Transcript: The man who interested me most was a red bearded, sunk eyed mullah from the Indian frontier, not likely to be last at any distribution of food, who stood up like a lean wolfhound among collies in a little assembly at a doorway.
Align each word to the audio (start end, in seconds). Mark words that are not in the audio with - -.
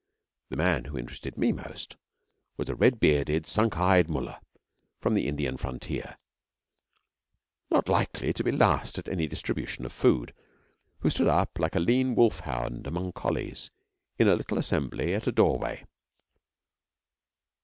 The 0.49 0.55
man 0.57 0.85
who 0.85 0.97
interested 0.97 1.37
me 1.37 1.51
most 1.51 1.95
was 2.57 2.69
a 2.69 2.73
red 2.75 2.99
bearded, 2.99 3.45
sunk 3.45 3.77
eyed 3.77 4.09
mullah 4.09 4.41
from 4.99 5.13
the 5.13 5.27
Indian 5.27 5.57
frontier, 5.57 6.17
not 7.69 7.87
likely 7.87 8.33
to 8.33 8.43
be 8.43 8.49
last 8.51 8.97
at 8.97 9.07
any 9.07 9.27
distribution 9.27 9.85
of 9.85 9.93
food, 9.93 10.33
who 11.01 11.11
stood 11.11 11.27
up 11.27 11.59
like 11.59 11.75
a 11.75 11.79
lean 11.79 12.15
wolfhound 12.15 12.87
among 12.87 13.11
collies 13.11 13.69
in 14.17 14.27
a 14.27 14.33
little 14.33 14.57
assembly 14.57 15.13
at 15.13 15.27
a 15.27 15.31
doorway. 15.31 15.85